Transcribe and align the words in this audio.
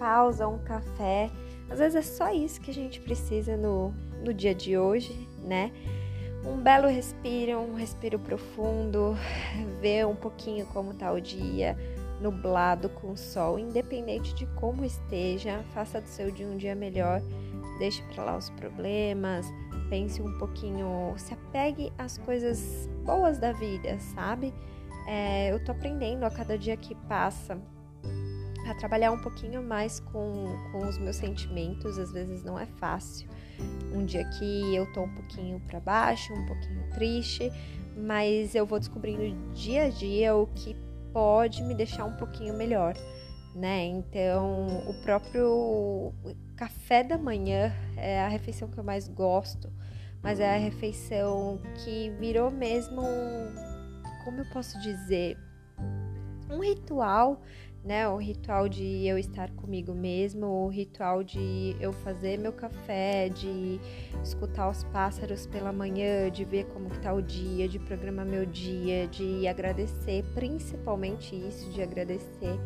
pausa, 0.00 0.48
um 0.48 0.58
café. 0.58 1.30
Às 1.68 1.78
vezes 1.78 1.94
é 1.94 2.02
só 2.02 2.32
isso 2.32 2.58
que 2.60 2.70
a 2.70 2.74
gente 2.74 2.98
precisa 3.00 3.54
no, 3.56 3.94
no 4.24 4.32
dia 4.32 4.54
de 4.54 4.76
hoje, 4.78 5.28
né? 5.44 5.70
Um 6.42 6.56
belo 6.56 6.88
respiro, 6.88 7.58
um 7.58 7.74
respiro 7.74 8.18
profundo, 8.18 9.14
ver 9.78 10.06
um 10.06 10.16
pouquinho 10.16 10.64
como 10.66 10.94
tá 10.94 11.12
o 11.12 11.20
dia, 11.20 11.76
nublado 12.18 12.88
com 12.88 13.14
sol, 13.14 13.58
independente 13.58 14.34
de 14.34 14.46
como 14.46 14.86
esteja, 14.86 15.62
faça 15.74 16.00
do 16.00 16.08
seu 16.08 16.30
dia 16.30 16.46
um 16.46 16.56
dia 16.56 16.74
melhor, 16.74 17.20
deixe 17.78 18.02
para 18.14 18.24
lá 18.24 18.36
os 18.38 18.48
problemas, 18.48 19.46
pense 19.90 20.22
um 20.22 20.38
pouquinho, 20.38 21.14
se 21.18 21.34
apegue 21.34 21.92
às 21.98 22.16
coisas 22.16 22.88
boas 23.04 23.38
da 23.38 23.52
vida, 23.52 23.98
sabe? 24.14 24.54
É, 25.06 25.52
eu 25.52 25.62
tô 25.62 25.72
aprendendo 25.72 26.24
a 26.24 26.30
cada 26.30 26.56
dia 26.56 26.76
que 26.76 26.94
passa 27.06 27.60
trabalhar 28.74 29.12
um 29.12 29.18
pouquinho 29.18 29.62
mais 29.62 30.00
com, 30.00 30.44
com 30.72 30.86
os 30.86 30.98
meus 30.98 31.16
sentimentos, 31.16 31.98
às 31.98 32.12
vezes 32.12 32.42
não 32.42 32.58
é 32.58 32.66
fácil. 32.66 33.28
Um 33.92 34.04
dia 34.04 34.24
que 34.24 34.74
eu 34.74 34.90
tô 34.92 35.02
um 35.02 35.14
pouquinho 35.14 35.60
para 35.60 35.80
baixo, 35.80 36.32
um 36.32 36.46
pouquinho 36.46 36.90
triste, 36.90 37.50
mas 37.96 38.54
eu 38.54 38.64
vou 38.64 38.78
descobrindo 38.78 39.52
dia 39.52 39.84
a 39.84 39.88
dia 39.88 40.34
o 40.34 40.46
que 40.46 40.76
pode 41.12 41.62
me 41.62 41.74
deixar 41.74 42.04
um 42.04 42.16
pouquinho 42.16 42.54
melhor, 42.54 42.94
né? 43.54 43.84
Então, 43.84 44.66
o 44.88 44.94
próprio 45.02 46.12
café 46.56 47.02
da 47.02 47.18
manhã 47.18 47.72
é 47.96 48.20
a 48.20 48.28
refeição 48.28 48.68
que 48.68 48.78
eu 48.78 48.84
mais 48.84 49.08
gosto, 49.08 49.72
mas 50.22 50.38
é 50.40 50.54
a 50.54 50.58
refeição 50.58 51.60
que 51.84 52.10
virou 52.18 52.50
mesmo, 52.50 53.02
como 54.24 54.40
eu 54.40 54.46
posso 54.52 54.78
dizer, 54.80 55.36
um 56.50 56.60
ritual 56.60 57.40
né? 57.84 58.08
O 58.08 58.16
ritual 58.16 58.68
de 58.68 59.06
eu 59.06 59.18
estar 59.18 59.50
comigo 59.52 59.94
mesmo, 59.94 60.46
o 60.46 60.68
ritual 60.68 61.22
de 61.22 61.76
eu 61.80 61.92
fazer 61.92 62.38
meu 62.38 62.52
café, 62.52 63.28
de 63.28 63.80
escutar 64.22 64.68
os 64.68 64.84
pássaros 64.84 65.46
pela 65.46 65.72
manhã, 65.72 66.30
de 66.30 66.44
ver 66.44 66.66
como 66.66 66.90
que 66.90 66.98
tá 67.00 67.12
o 67.12 67.22
dia, 67.22 67.66
de 67.68 67.78
programar 67.78 68.26
meu 68.26 68.44
dia, 68.44 69.06
de 69.06 69.46
agradecer, 69.48 70.24
principalmente 70.34 71.34
isso, 71.34 71.70
de 71.70 71.82
agradecer. 71.82 72.58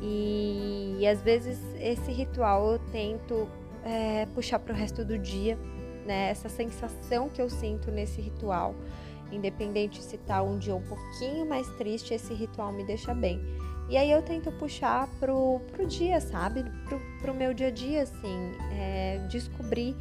E, 0.00 0.98
e 1.00 1.06
às 1.06 1.22
vezes 1.22 1.58
esse 1.80 2.12
ritual 2.12 2.72
eu 2.72 2.78
tento 2.92 3.48
é, 3.84 4.26
puxar 4.26 4.58
para 4.58 4.72
o 4.72 4.76
resto 4.76 5.04
do 5.04 5.18
dia, 5.18 5.58
né? 6.06 6.30
Essa 6.30 6.48
sensação 6.48 7.28
que 7.28 7.42
eu 7.42 7.50
sinto 7.50 7.90
nesse 7.90 8.20
ritual. 8.20 8.74
Independente 9.32 10.00
se 10.02 10.16
tá 10.18 10.42
um 10.42 10.58
dia 10.58 10.76
um 10.76 10.82
pouquinho 10.82 11.44
mais 11.46 11.66
triste, 11.76 12.14
esse 12.14 12.32
ritual 12.34 12.72
me 12.72 12.84
deixa 12.84 13.12
bem. 13.12 13.40
E 13.88 13.96
aí 13.96 14.10
eu 14.10 14.22
tento 14.22 14.50
puxar 14.52 15.08
pro, 15.20 15.60
pro 15.72 15.86
dia, 15.86 16.20
sabe? 16.20 16.64
Pro, 16.86 17.00
pro 17.20 17.34
meu 17.34 17.52
dia 17.52 17.68
a 17.68 17.70
dia, 17.70 18.02
assim. 18.02 18.52
É, 18.72 19.18
descobrir 19.28 19.94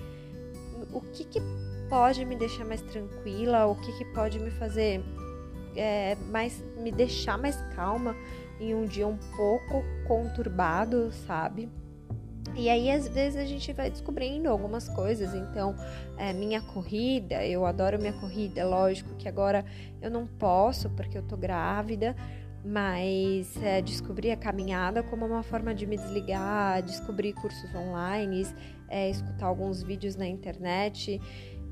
o 0.92 1.02
que, 1.02 1.26
que 1.26 1.42
pode 1.89 2.23
me 2.26 2.36
deixar 2.36 2.66
mais 2.66 2.81
tranquila, 2.81 3.66
o 3.66 3.76
que, 3.76 3.92
que 3.98 4.06
pode 4.06 4.39
me 4.39 4.52
fazer 4.52 5.04
é, 5.76 6.16
mais, 6.30 6.64
me 6.78 6.92
deixar 6.92 7.38
mais 7.38 7.58
calma 7.76 8.16
em 8.59 8.73
um 8.73 8.86
dia 8.86 9.08
um 9.08 9.17
pouco 9.36 9.84
conturbado, 10.08 11.11
sabe? 11.11 11.70
E 12.56 12.70
aí, 12.70 12.92
às 12.92 13.08
vezes, 13.08 13.39
a 13.39 13.45
gente 13.45 13.73
vai 13.73 13.89
descobrindo 13.89 14.48
algumas 14.48 14.88
coisas. 14.88 15.34
Então, 15.34 15.76
é, 16.17 16.31
minha 16.34 16.61
corrida, 16.61 17.44
eu 17.45 17.66
adoro 17.66 17.98
minha 17.98 18.14
corrida, 18.14 18.64
lógico 18.66 19.16
que 19.16 19.28
agora 19.28 19.66
eu 20.02 20.11
não 20.11 20.28
posso 20.28 20.89
porque 20.92 21.17
eu 21.17 21.23
tô 21.23 21.36
grávida, 21.36 22.16
mas 22.64 23.61
é, 23.61 23.81
descobri 23.81 24.31
a 24.31 24.38
caminhada 24.38 25.03
como 25.03 25.25
uma 25.25 25.44
forma 25.44 25.73
de 25.73 25.86
me 25.86 25.97
desligar, 25.97 26.81
descobrir 26.81 27.33
cursos 27.33 27.73
online, 27.75 28.47
é, 28.88 29.09
escutar 29.09 29.48
alguns 29.48 29.83
vídeos 29.83 30.15
na 30.15 30.27
internet. 30.27 31.20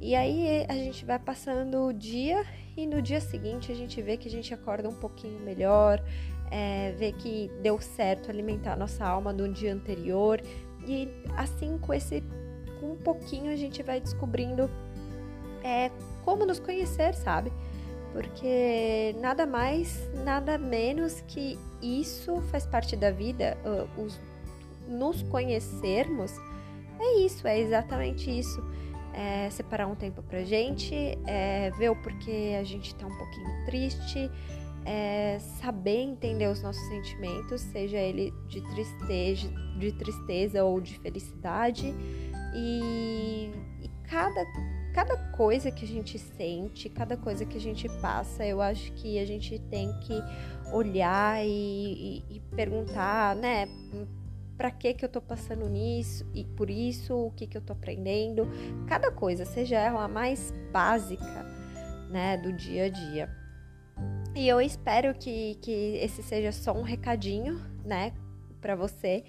E 0.02 0.16
aí 0.16 0.66
a 0.68 0.74
gente 0.74 1.06
vai 1.06 1.20
passando 1.20 1.86
o 1.88 1.94
dia 1.94 2.44
e 2.76 2.86
no 2.88 3.02
dia 3.02 3.22
seguinte 3.22 3.72
a 3.72 3.76
gente 3.76 4.02
vê 4.02 4.18
que 4.18 4.28
a 4.28 4.32
gente 4.32 4.54
acorda 4.54 4.90
um 4.90 4.96
pouquinho 4.96 5.40
melhor, 5.40 6.04
é, 6.50 6.92
vê 6.98 7.12
que 7.12 7.50
deu 7.62 7.80
certo 7.80 8.30
alimentar 8.30 8.76
nossa 8.76 9.06
alma 9.06 9.34
do 9.34 9.48
dia 9.48 9.74
anterior. 9.74 10.42
E 10.88 11.08
assim, 11.38 11.78
com 11.78 11.94
esse 11.94 12.24
com 12.82 12.94
um 12.94 12.98
pouquinho, 12.98 13.52
a 13.52 13.56
gente 13.56 13.84
vai 13.84 14.02
descobrindo 14.02 14.70
é, 15.64 15.92
como 16.26 16.46
nos 16.46 16.60
conhecer, 16.60 17.14
sabe? 17.14 17.54
Porque 18.12 19.16
nada 19.20 19.46
mais, 19.46 20.10
nada 20.24 20.58
menos 20.58 21.22
que 21.22 21.58
isso 21.82 22.42
faz 22.52 22.66
parte 22.66 22.96
da 22.96 23.12
vida, 23.12 23.58
uh, 23.66 24.02
os, 24.02 24.20
nos 24.88 25.24
conhecermos, 25.24 26.34
é 27.00 27.20
isso, 27.20 27.48
é 27.48 27.60
exatamente 27.60 28.30
isso. 28.30 28.64
É 29.14 29.50
separar 29.50 29.88
um 29.88 29.96
tempo 29.96 30.24
pra 30.24 30.42
gente, 30.44 30.96
é 31.28 31.70
ver 31.72 31.90
o 31.90 31.96
porquê 31.98 32.56
a 32.58 32.64
gente 32.64 32.96
tá 32.96 33.06
um 33.06 33.18
pouquinho 33.18 33.66
triste, 33.66 34.32
é 34.86 35.38
saber 35.60 36.02
entender 36.02 36.48
os 36.48 36.62
nossos 36.62 36.82
sentimentos, 36.88 37.60
seja 37.60 37.98
ele 37.98 38.34
de 38.48 38.62
tristeza, 38.62 39.50
de 39.78 39.92
tristeza 39.92 40.64
ou 40.64 40.80
de 40.80 40.98
felicidade, 41.00 41.94
e, 42.56 43.52
e 43.82 43.90
cada 44.10 44.46
cada 44.94 45.18
coisa 45.31 45.72
que 45.72 45.85
a 45.85 45.88
gente 45.88 46.19
sente, 46.19 46.90
cada 46.90 47.16
coisa 47.16 47.46
que 47.46 47.57
a 47.57 47.62
gente 47.62 47.88
passa, 48.02 48.46
eu 48.46 48.62
acho 48.62 48.91
que 48.94 49.18
a 49.19 49.25
gente 49.25 49.57
tem 49.57 49.91
que 50.00 50.22
olhar 50.72 51.46
e, 51.46 52.24
e, 52.29 52.35
e 52.35 52.40
perguntar, 52.56 53.35
né? 53.35 53.68
Para 54.57 54.69
que 54.69 54.94
que 54.94 55.03
eu 55.03 55.09
tô 55.09 55.22
passando 55.22 55.68
nisso 55.68 56.29
e 56.34 56.44
por 56.44 56.69
isso 56.69 57.16
o 57.16 57.31
que 57.31 57.47
que 57.47 57.57
eu 57.57 57.62
tô 57.62 57.74
aprendendo? 57.74 58.47
Cada 58.88 59.12
coisa, 59.12 59.46
seja 59.46 59.78
ela 59.78 60.03
a 60.03 60.07
mais 60.07 60.53
básica, 60.72 61.46
né, 62.09 62.38
do 62.38 62.53
dia 62.53 62.85
a 62.85 62.90
dia. 62.90 63.29
E 64.35 64.47
eu 64.47 64.62
espero 64.62 65.13
que, 65.13 65.56
que 65.56 65.97
esse 65.97 66.22
seja 66.22 66.52
só 66.52 66.73
um 66.73 66.84
recadinho, 66.84 67.59
né, 67.84 68.13
para 68.62 68.75
você, 68.75 69.23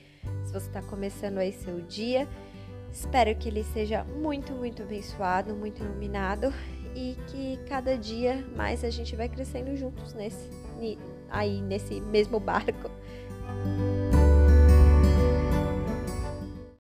se 0.44 0.52
você 0.52 0.66
está 0.66 0.82
começando 0.82 1.38
aí 1.38 1.52
seu 1.52 1.80
dia 1.80 2.28
Espero 2.92 3.34
que 3.34 3.48
ele 3.48 3.64
seja 3.64 4.04
muito, 4.04 4.53
muito 4.53 4.82
abençoado, 4.82 5.54
muito 5.54 5.82
iluminado 5.82 6.53
e 6.94 7.16
que 7.28 7.58
cada 7.66 7.97
dia 7.97 8.44
mais 8.54 8.84
a 8.84 8.91
gente 8.91 9.16
vai 9.16 9.28
crescendo 9.28 9.75
juntos 9.76 10.12
nesse 10.12 10.50
aí 11.30 11.62
nesse 11.62 12.00
mesmo 12.00 12.38
barco. 12.38 12.91